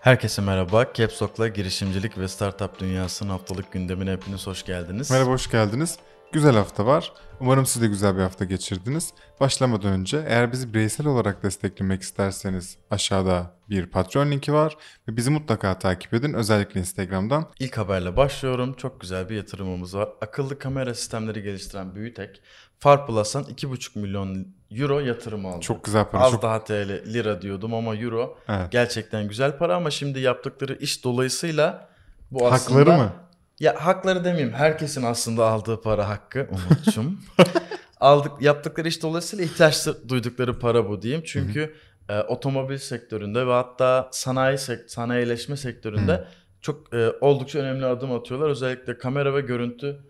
[0.00, 0.86] Herkese merhaba.
[0.94, 5.10] Caps Lock'la girişimcilik ve startup dünyasının haftalık gündemine hepiniz hoş geldiniz.
[5.10, 5.98] Merhaba, hoş geldiniz.
[6.32, 7.12] Güzel hafta var.
[7.40, 9.12] Umarım siz de güzel bir hafta geçirdiniz.
[9.40, 14.76] Başlamadan önce eğer bizi bireysel olarak desteklemek isterseniz aşağıda bir Patreon linki var
[15.08, 17.46] ve bizi mutlaka takip edin özellikle Instagram'dan.
[17.58, 18.74] İlk haberle başlıyorum.
[18.74, 20.08] Çok güzel bir yatırımımız var.
[20.20, 22.42] Akıllı kamera sistemleri geliştiren Büyütek,
[22.78, 25.60] Farplus'tan 2,5 milyon euro yatırım aldı.
[25.60, 26.22] Çok güzel para.
[26.22, 26.42] Az çok...
[26.42, 28.72] daha TL lira diyordum ama euro Evet.
[28.72, 31.88] gerçekten güzel para ama şimdi yaptıkları iş dolayısıyla
[32.30, 32.80] bu aslında...
[32.80, 33.12] Hakları mı?
[33.60, 34.52] Ya hakları demeyeyim.
[34.52, 37.20] Herkesin aslında aldığı para hakkı Umut'cum.
[38.00, 41.22] Aldık, yaptıkları iş dolayısıyla ihtiyaç duydukları para bu diyeyim.
[41.26, 41.74] Çünkü
[42.08, 46.24] e, otomobil sektöründe ve hatta sanayi sek sanayileşme sektöründe
[46.60, 48.48] çok e, oldukça önemli adım atıyorlar.
[48.48, 50.00] Özellikle kamera ve görüntü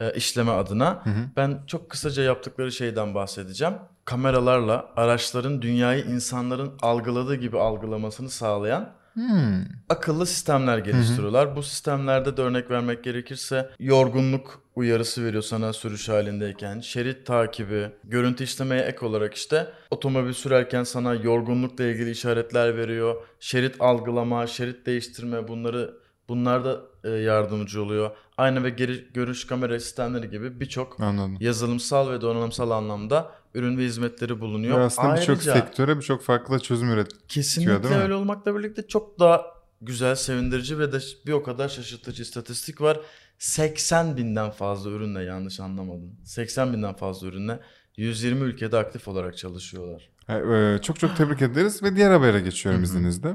[0.00, 1.00] e, işleme adına.
[1.04, 1.24] Hı hı.
[1.36, 3.74] Ben çok kısaca yaptıkları şeyden bahsedeceğim.
[4.04, 9.64] Kameralarla araçların dünyayı insanların algıladığı gibi algılamasını sağlayan Hmm.
[9.88, 11.56] akıllı sistemler geliştiriyorlar.
[11.56, 16.80] Bu sistemlerde de örnek vermek gerekirse yorgunluk uyarısı veriyor sana sürüş halindeyken.
[16.80, 23.14] Şerit takibi, görüntü işlemeye ek olarak işte otomobil sürerken sana yorgunlukla ilgili işaretler veriyor.
[23.40, 25.94] Şerit algılama, şerit değiştirme bunları
[26.28, 28.10] bunlar da e, yardımcı oluyor.
[28.36, 30.98] Aynı ve geri, görüş kamera sistemleri gibi birçok
[31.40, 34.78] yazılımsal ve donanımsal anlamda ürün ve hizmetleri bulunuyor.
[34.78, 37.10] Ve aslında birçok sektöre birçok farklı çözüm üret.
[37.28, 38.02] Kesinlikle değil mi?
[38.02, 39.46] öyle olmakla birlikte çok daha
[39.80, 43.00] güzel, sevindirici ve de bir o kadar şaşırtıcı istatistik var.
[43.38, 46.14] 80 binden fazla ürünle yanlış anlamadın.
[46.24, 47.60] 80 binden fazla ürünle
[47.96, 50.10] 120 ülkede aktif olarak çalışıyorlar.
[50.28, 53.34] E, e, Çok çok tebrik ederiz ve diğer habere geçiyorum izninizle.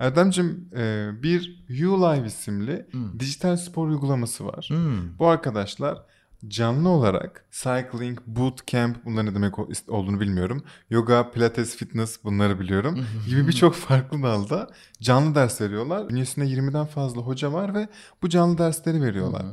[0.00, 3.20] Erdemciğim e, bir YouLive isimli Hmm.
[3.20, 4.66] dijital spor uygulaması var.
[4.68, 5.18] Hmm.
[5.18, 5.98] Bu arkadaşlar
[6.48, 10.62] canlı olarak cycling, bootcamp bunların ne demek ol- olduğunu bilmiyorum.
[10.90, 13.06] Yoga, pilates, fitness bunları biliyorum.
[13.28, 14.70] gibi birçok farklı dalda
[15.02, 16.08] canlı ders veriyorlar.
[16.08, 17.88] Bünyesinde 20'den fazla hoca var ve
[18.22, 19.46] bu canlı dersleri veriyorlar.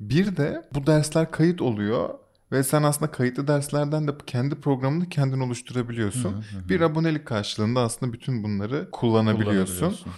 [0.00, 2.08] Bir de bu dersler kayıt oluyor
[2.52, 6.44] ve sen aslında kayıtlı derslerden de kendi programını kendin oluşturabiliyorsun.
[6.68, 9.74] Bir abonelik karşılığında aslında bütün bunları kullanabiliyorsun.
[9.74, 10.10] Kullanabiliyorsun.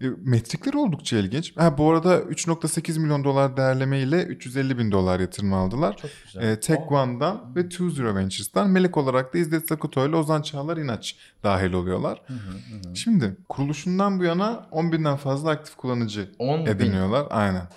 [0.00, 0.14] Hı hı.
[0.14, 1.56] E, Metrikleri oldukça ilginç.
[1.56, 5.96] Ha, bu arada 3.8 milyon dolar değerleme ile 350 bin dolar yatırım aldılar.
[5.96, 6.42] Çok güzel.
[6.42, 10.76] E, Tech One'dan ve Two Zero Ventures'tan melek olarak da İzzet Sakuto ile Ozan Çağlar
[10.76, 12.22] İnaç dahil oluyorlar.
[12.26, 12.96] Hı hı hı hı.
[12.96, 16.70] Şimdi kuruluşundan bu yana 10 binden fazla aktif kullanıcı 10 bin.
[16.70, 17.26] ediniyorlar.
[17.30, 17.68] Aynen.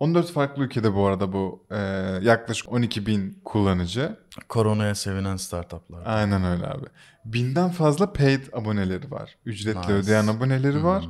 [0.00, 1.76] 14 farklı ülkede bu arada bu e,
[2.22, 4.16] yaklaşık 12 bin kullanıcı.
[4.48, 6.02] Koronaya sevinen startuplar.
[6.06, 6.86] Aynen öyle abi.
[7.24, 9.36] Binden fazla paid aboneleri var.
[9.46, 9.92] Ücretli Nice.
[9.92, 11.08] ödeyen aboneleri var.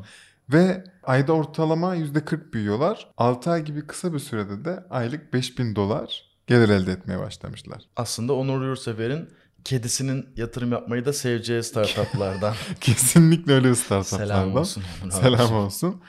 [0.53, 3.11] Ve ayda ortalama %40 büyüyorlar.
[3.17, 7.83] 6 ay gibi kısa bir sürede de aylık 5000 dolar gelir elde etmeye başlamışlar.
[7.97, 9.29] Aslında Onur Yurtsever'in
[9.65, 12.55] kedisinin yatırım yapmayı da seveceği startuplardan.
[12.81, 14.27] Kesinlikle öyle startuplardan.
[14.27, 14.83] Selam olsun.
[15.11, 16.03] Selam olsun.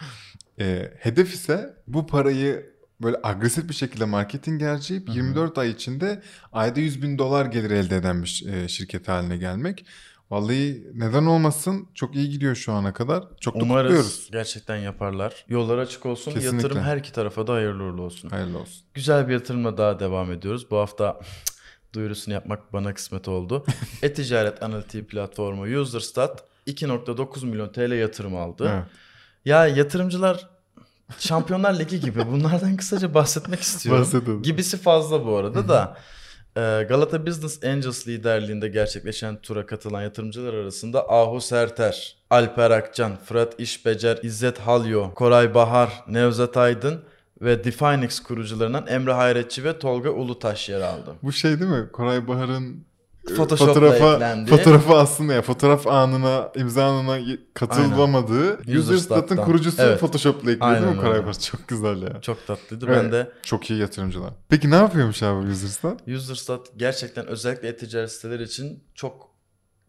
[0.59, 6.21] Ee, hedef ise bu parayı böyle agresif bir şekilde marketing harcayıp 24 ay içinde
[6.53, 9.85] ayda 100 bin dolar gelir elde eden bir e, şirket haline gelmek.
[10.31, 13.23] Vallahi neden olmasın çok iyi gidiyor şu ana kadar.
[13.39, 14.29] Çok da Umarız kutluyoruz.
[14.31, 15.45] gerçekten yaparlar.
[15.49, 16.31] Yollar açık olsun.
[16.31, 16.55] Kesinlikle.
[16.57, 18.29] Yatırım her iki tarafa da hayırlı uğurlu olsun.
[18.29, 18.83] Hayırlı olsun.
[18.93, 20.71] Güzel bir yatırımla daha devam ediyoruz.
[20.71, 21.19] Bu hafta
[21.93, 23.65] duyurusunu yapmak bana kısmet oldu.
[24.01, 28.71] E-ticaret analitiği platformu Userstat 2.9 milyon TL yatırım aldı.
[28.75, 28.85] Evet.
[29.47, 30.49] Ya yatırımcılar
[31.19, 34.01] Şampiyonlar Ligi gibi bunlardan kısaca bahsetmek istiyorum.
[34.01, 34.41] Bahsedelim.
[34.41, 35.97] Gibisi fazla bu arada da.
[36.57, 43.59] Ee, Galata Business Angels liderliğinde gerçekleşen tura katılan yatırımcılar arasında Ahu Serter, Alper Akcan, Fırat
[43.59, 47.03] İşbecer, İzzet Halyo, Koray Bahar, Nevzat Aydın
[47.41, 51.15] ve Definex kurucularından Emre Hayretçi ve Tolga Ulutaş yer aldı.
[51.23, 51.89] Bu şey değil mi?
[51.93, 52.86] Koray Bahar'ın
[53.35, 54.49] Photoshop'la fotoğrafa, eklendi.
[54.49, 57.19] fotoğrafı aslında ya fotoğraf anına imza anına
[57.53, 58.59] katılamadığı.
[58.79, 59.99] Userstat'ın kurucusu Evet.
[59.99, 61.23] Fotoshop'la ekliyor değil Aynen mi Koray.
[61.23, 61.33] Bahar?
[61.33, 62.21] Çok güzel ya.
[62.21, 62.85] Çok tatlıydı.
[62.89, 62.97] Evet.
[63.03, 64.33] Ben de Çok iyi yatırımcılar.
[64.49, 66.07] Peki ne yapıyormuş abi Userstat?
[66.07, 69.36] Userstat gerçekten özellikle e-ticaret siteleri için çok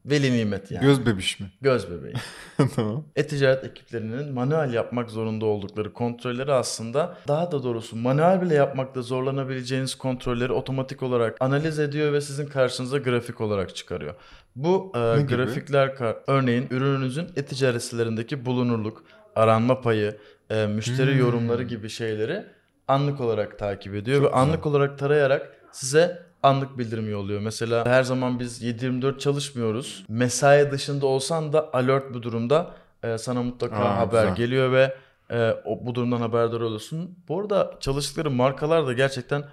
[0.06, 0.84] veli nimet yani.
[0.84, 1.46] Göz bebiş mi?
[1.60, 2.14] Göz bebeği.
[2.76, 3.04] tamam.
[3.16, 9.94] E-ticaret ekiplerinin manuel yapmak zorunda oldukları kontrolleri aslında daha da doğrusu manuel bile yapmakta zorlanabileceğiniz
[9.94, 14.14] kontrolleri otomatik olarak analiz ediyor ve sizin karşınıza grafik olarak çıkarıyor.
[14.56, 15.36] Bu e, Ne gibi?
[15.36, 19.04] grafikler kar- örneğin ürününüzün e-ticaret sitelerindeki bulunurluk,
[19.36, 20.16] aranma payı,
[20.50, 21.18] e, müşteri Hmm.
[21.20, 22.44] yorumları gibi şeyleri
[22.88, 24.42] anlık olarak takip ediyor Çok ve güzel.
[24.42, 27.40] anlık olarak tarayarak size anlık bildirim yolluyor.
[27.40, 30.04] Mesela her zaman biz 7-24 çalışmıyoruz.
[30.08, 34.36] Mesai dışında olsan da alert bu durumda e, sana mutlaka Aa, haber güzel.
[34.36, 34.94] geliyor ve
[35.30, 37.18] e, o, bu durumdan haberdar oluyorsun.
[37.28, 39.44] Bu arada çalıştıkları markalar da gerçekten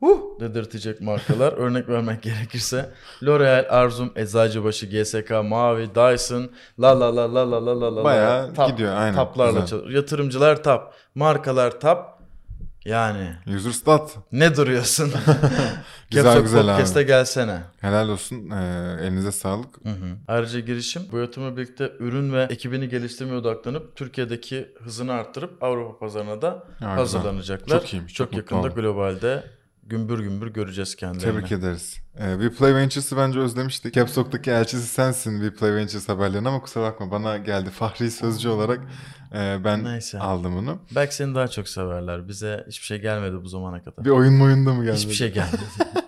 [0.00, 1.52] huh dedirtecek markalar.
[1.56, 2.90] Örnek vermek gerekirse
[3.22, 8.04] L'Oreal, Arzum, Eczacıbaşı, GSK, Mavi, Dyson, la la la la la la la la.
[8.04, 9.14] Bayağı tap, gidiyor, aynen.
[9.14, 9.90] Taplarla çalışıyor.
[9.90, 12.13] Yatırımcılar tap, markalar tap.
[12.84, 14.16] Yani User stat.
[14.32, 15.12] ne duruyorsun?
[16.10, 16.66] Güzel, güzel abi.
[16.72, 17.60] Podcast'a gelsene.
[17.80, 18.50] Helal olsun.
[18.50, 19.74] Ee, elinize sağlık.
[19.84, 20.16] Hı hı.
[20.28, 26.42] Ayrıca girişim bu yatırımla birlikte ürün ve ekibini geliştirmeye odaklanıp Türkiye'deki hızını arttırıp Avrupa pazarına
[26.42, 26.94] da güzel.
[26.94, 27.80] hazırlanacaklar.
[27.80, 28.74] Çok iyiymiş, Çok, çok yakında oldum.
[28.74, 29.44] globalde
[29.86, 31.34] gümbür gümbür göreceğiz kendilerini.
[31.34, 32.00] Tebrik ederiz.
[32.16, 33.94] Ee, We Play Ventures'ı bence özlemiştik.
[33.94, 37.70] Caps Lock'taki elçisi sensin We Play Ventures haberlerine ama kusura bakma bana geldi.
[37.70, 38.80] Fahri sözcü olarak
[39.34, 40.18] e, ben Neyse.
[40.18, 40.78] aldım onu.
[40.94, 42.28] Belki seni daha çok severler.
[42.28, 44.04] Bize hiçbir şey gelmedi bu zamana kadar.
[44.04, 44.96] Bir oyun oyunda mı geldi?
[44.96, 45.62] Hiçbir şey gelmedi.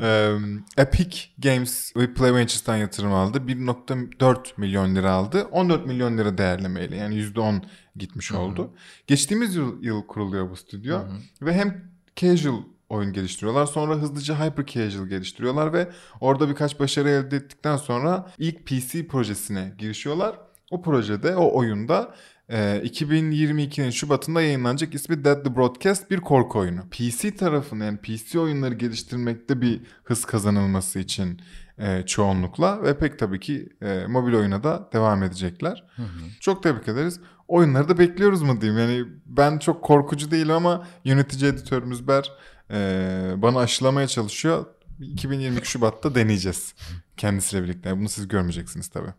[0.00, 0.36] Ee,
[0.76, 3.38] Epic Games We Play Ventures'tan yatırım aldı.
[3.38, 5.44] 1.4 milyon lira aldı.
[5.50, 7.62] 14 milyon lira değerlemeyle yani %10
[7.96, 8.38] gitmiş Hı hı.
[8.38, 8.70] oldu.
[9.06, 10.98] Geçtiğimiz yıl, yıl kuruluyor bu stüdyo.
[10.98, 11.46] Hı hı.
[11.46, 13.66] Ve hem casual oyun geliştiriyorlar.
[13.66, 15.88] Sonra hızlıca hyper casual geliştiriyorlar ve
[16.20, 20.36] orada birkaç başarı elde ettikten sonra ilk PC projesine girişiyorlar.
[20.70, 22.14] O projede, o oyunda
[22.48, 26.80] e, 2022'nin Şubat'ında yayınlanacak ismi Dead the Broadcast bir korku oyunu.
[26.90, 31.40] PC tarafında yani PC oyunları geliştirmekte bir hız kazanılması için
[31.78, 35.84] e, çoğunlukla ve pek tabii ki e, mobil oyuna da devam edecekler.
[35.96, 36.06] Hı hı.
[36.40, 37.20] Çok tebrik ederiz.
[37.48, 38.80] Oyunları da bekliyoruz mu diyeyim.
[38.80, 42.32] Yani ben çok korkucu değilim ama yönetici editörümüz Ber
[42.70, 44.66] e, bana aşılamaya çalışıyor.
[45.00, 46.74] 2022 Şubat'ta deneyeceğiz
[47.16, 47.98] kendisiyle birlikte.
[47.98, 49.12] Bunu siz görmeyeceksiniz tabii.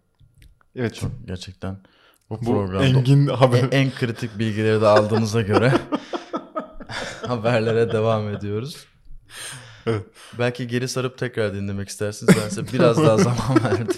[0.75, 0.95] Evet.
[0.95, 1.78] Çok gerçekten
[2.30, 3.63] bu, bu programda engin haber.
[3.63, 5.74] en, en kritik bilgileri de aldığınıza göre
[7.28, 8.86] haberlere devam ediyoruz.
[9.86, 10.06] Evet.
[10.39, 12.36] Belki geri sarıp tekrar dinlemek istersiniz.
[12.44, 13.98] Ben size biraz daha zaman verdim.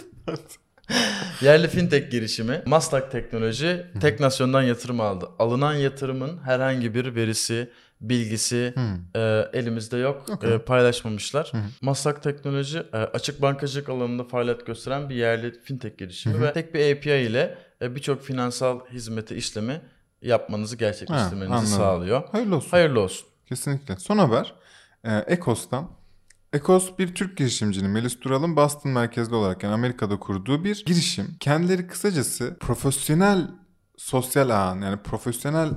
[1.41, 5.30] Yerli fintech girişimi Maslak Teknoloji tek nasyondan yatırım aldı.
[5.39, 7.69] Alınan yatırımın herhangi bir verisi,
[8.01, 9.21] bilgisi Hmm.
[9.21, 10.30] e, elimizde yok.
[10.30, 10.53] Okey.
[10.53, 11.50] E, paylaşmamışlar.
[11.53, 11.57] Hı.
[11.81, 16.42] Maslak Teknoloji e, açık bankacılık alanında faaliyet gösteren bir yerli fintech girişimi hı.
[16.42, 19.81] ve tek bir API ile e, birçok finansal hizmeti işlemi
[20.21, 21.68] yapmanızı gerçekleştirmenizi anladım.
[21.68, 22.24] sağlıyor.
[22.31, 22.69] Hayırlı olsun.
[22.69, 23.27] Hayırlı olsun.
[23.45, 23.95] Kesinlikle.
[23.95, 24.53] Son haber.
[25.03, 25.89] E, Ekos'tan.
[26.53, 31.36] Ekos bir Türk girişimcinin Melis Dural'ın Boston merkezli olarak yani Amerika'da kurduğu bir girişim.
[31.39, 33.48] Kendileri kısacası profesyonel
[33.98, 35.69] sosyal ağın yani profesyonel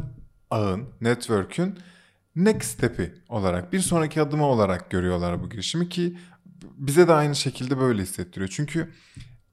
[0.51, 1.79] ağın, network'ün
[2.45, 6.19] next step'i olarak bir sonraki adımı olarak görüyorlar bu girişimi ki
[6.63, 8.51] bize de aynı şekilde böyle hissettiriyor.
[8.53, 8.93] Çünkü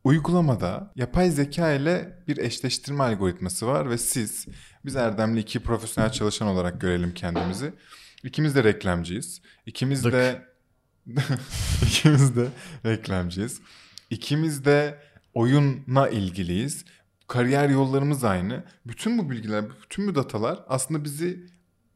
[0.03, 4.45] uygulamada yapay zeka ile bir eşleştirme algoritması var ve siz
[4.85, 7.73] biz Erdem'le iki profesyonel çalışan olarak görelim kendimizi.
[8.23, 9.41] İkimiz de reklamcıyız.
[9.65, 10.13] İkimiz Dık.
[10.13, 10.45] de
[11.85, 12.47] ikimiz de
[12.85, 13.61] reklamcıyız.
[14.09, 14.99] İkimiz de
[15.33, 16.85] oyunla ilgiliyiz.
[17.27, 18.63] Kariyer yollarımız aynı.
[18.85, 21.45] Bütün bu bilgiler, bütün bu datalar aslında bizi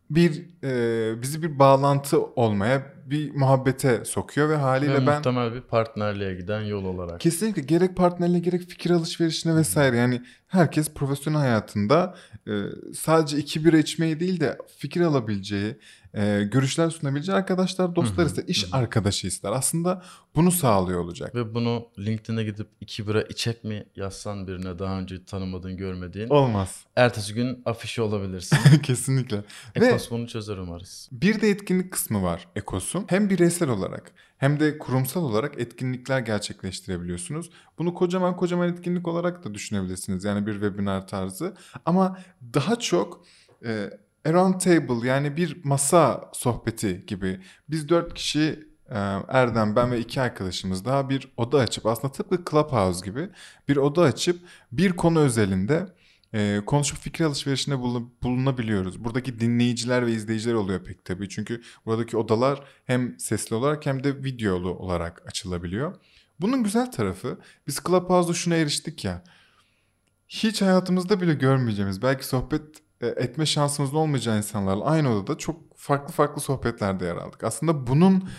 [0.10, 5.62] bir e, bizi bir bağlantı olmaya, bir muhabbete sokuyor ve haliyle Ve ben muhtemel bir
[5.62, 7.20] partnerliğe giden yol olarak.
[7.20, 12.16] Kesinlikle gerek partnerle gerek fikir alışverişine vesaire yani herkes profesyonel hayatında
[12.48, 12.52] e,
[12.96, 15.76] sadece iki bira içmeyi değil de fikir alabileceği,
[16.14, 19.52] e, görüşler sunabileceği arkadaşlar, dostlar ister, iş arkadaşı ister.
[19.52, 20.04] Aslında
[20.36, 21.36] bunu sağlıyor olacak.
[21.36, 26.30] Ve bunu LinkedIn'e gidip iki bira içek mi yazsan birine daha önce tanımadığın, görmediğin.
[26.30, 26.86] Olmaz.
[26.96, 28.58] Ertesi gün afişi olabilirsin.
[28.84, 29.44] Kesinlikle.
[29.80, 31.10] Ve Ekos bunu çözer umarız.
[31.12, 32.99] bir de etkinlik kısmı var Ekos'un.
[33.08, 37.50] Hem bireysel olarak hem de kurumsal olarak etkinlikler gerçekleştirebiliyorsunuz.
[37.78, 40.24] Bunu kocaman kocaman etkinlik olarak da düşünebilirsiniz.
[40.24, 41.54] Yani bir webinar tarzı.
[41.86, 42.18] Ama
[42.54, 43.26] daha çok
[43.66, 43.90] e,
[44.26, 47.40] a round table yani bir masa sohbeti gibi.
[47.70, 52.52] Biz dört kişi e, Erdem, ben ve iki arkadaşımız daha bir oda açıp aslında tıpkı
[52.52, 53.30] Clubhouse gibi
[53.68, 54.40] bir oda açıp
[54.72, 55.86] bir konu özelinde
[56.34, 59.04] e, konuşup fikir alışverişinde bulun- bulunabiliyoruz.
[59.04, 61.30] Buradaki dinleyiciler ve izleyiciler oluyor pek tabii.
[61.30, 65.96] Çünkü buradaki odalar hem sesli olarak hem de videolu olarak açılabiliyor.
[66.40, 69.24] Bunun güzel tarafı biz Clubhouse'da şuna eriştik ya.
[70.28, 72.62] Hiç hayatımızda bile görmeyeceğimiz belki sohbet
[73.02, 77.44] e, etme şansımızın olmayacağı insanlarla aynı odada çok farklı farklı sohbetlerde yer aldık.
[77.44, 78.30] Aslında bunun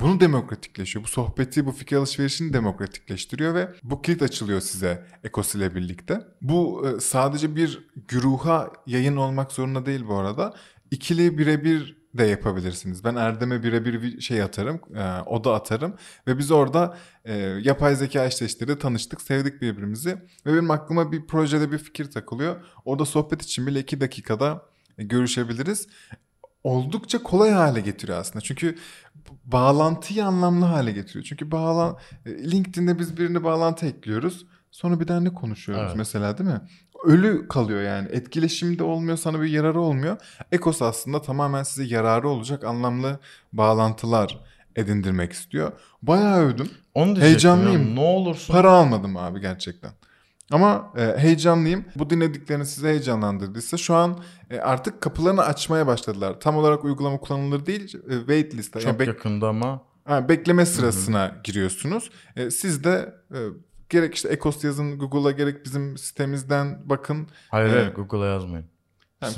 [0.00, 1.04] bunu demokratikleşiyor.
[1.04, 6.20] Bu sohbeti, bu fikir alışverişini demokratikleştiriyor ve bu kilit açılıyor size Ekos ile birlikte.
[6.42, 10.54] Bu e, sadece bir güruha yayın olmak zorunda değil bu arada.
[10.90, 13.04] İkili birebir de yapabilirsiniz.
[13.04, 15.94] Ben Erdem'e birebir bir şey atarım, e, oda atarım
[16.26, 20.10] ve biz orada e, yapay zeka eşleştirdi, tanıştık, sevdik birbirimizi
[20.46, 22.64] ve benim aklıma bir projede bir fikir takılıyor.
[22.84, 24.62] Orada sohbet için bile iki dakikada
[24.98, 25.86] e, görüşebiliriz.
[26.68, 28.40] Oldukça kolay hale getiriyor aslında.
[28.40, 28.78] Çünkü
[29.44, 31.24] bağlantıyı anlamlı hale getiriyor.
[31.24, 31.96] Çünkü bağlan
[32.26, 34.46] e, LinkedIn'de biz birini bağlantı ekliyoruz.
[34.70, 35.96] Sonra bir ne konuşuyoruz Evet.
[35.96, 36.60] mesela değil mi?
[37.04, 38.08] ölü kalıyor yani.
[38.12, 40.16] Etkileşimde olmuyor, sana bir yararı olmuyor.
[40.52, 43.18] Ekos aslında tamamen size yararı olacak anlamlı
[43.52, 44.40] bağlantılar
[44.76, 45.72] edindirmek istiyor.
[46.02, 46.70] Bayağı övdüm.
[46.94, 47.96] Onu Heyecanlıyım.
[47.96, 48.54] Ne olursun.
[48.54, 49.90] Para almadım abi gerçekten.
[50.52, 51.84] Ama e, heyecanlıyım.
[51.96, 54.18] Bu dinledikleriniz sizi heyecanlandırdıysa şu an
[54.50, 56.40] e, artık kapılarını açmaya başladılar.
[56.40, 58.80] Tam olarak uygulama kullanılır değil, e, wait liste.
[58.80, 59.80] Çok yani bek- yakında ama.
[60.04, 62.10] ha, bekleme sırasına giriyorsunuz.
[62.36, 63.38] E, siz de e,
[63.88, 67.28] gerek işte Ecos yazın Google'a gerek bizim sitemizden bakın.
[67.48, 68.66] Hayır hayır Google'a yazmayın.
[69.20, 69.28] Ha,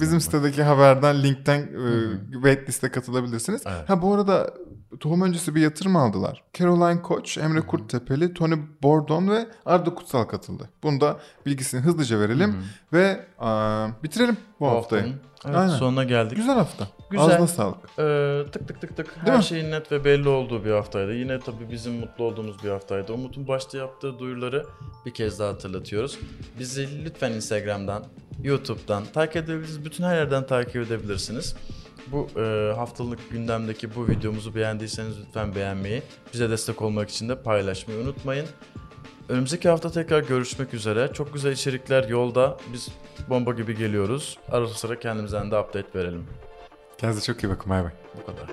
[0.00, 2.18] Bizim sitedeki haberden linkten e, hı.
[2.32, 3.62] wait liste katılabilirsiniz.
[3.66, 3.88] Evet.
[3.88, 4.54] Ha bu arada
[5.00, 6.42] tohum öncesi bir yatırım aldılar.
[6.54, 10.68] Caroline Koç, Emre Kurttepeli, Tony Bordon ve Arda Kutsal katıldı.
[10.82, 12.56] Bunu da bilgisini hızlıca verelim
[12.92, 15.02] ve aa, bitirelim bu, Bu haftayı.
[15.02, 15.76] haftanın evet, Aynen.
[15.78, 16.36] sonuna geldik.
[16.36, 16.88] Güzel hafta.
[17.10, 17.26] Güzel.
[17.26, 17.78] Ağzına sağlık.
[17.98, 19.44] Ee, tık tık tık tık Değil her mi?
[19.44, 21.14] şeyin net ve belli olduğu bir haftaydı.
[21.14, 23.12] Yine tabii bizim mutlu olduğumuz bir haftaydı.
[23.12, 24.66] Umut'un başta yaptığı duyuruları
[25.06, 26.18] bir kez daha hatırlatıyoruz.
[26.58, 28.04] Bizi lütfen Instagram'dan,
[28.44, 29.84] YouTube'dan takip edebilirsiniz.
[29.84, 31.56] Bütün her yerden takip edebilirsiniz.
[32.06, 38.00] Bu e, haftalık gündemdeki bu videomuzu beğendiyseniz lütfen beğenmeyi, bize destek olmak için de paylaşmayı
[38.00, 38.46] unutmayın.
[39.28, 41.10] Önümüzdeki hafta tekrar görüşmek üzere.
[41.12, 42.56] Çok güzel içerikler yolda.
[42.72, 42.88] Biz
[43.28, 44.38] bomba gibi geliyoruz.
[44.50, 46.26] Ara sıra kendimizden de update verelim.
[46.98, 47.70] Kendinize çok iyi bakın.
[47.70, 47.92] Bay bay.
[48.16, 48.46] Bu kadar.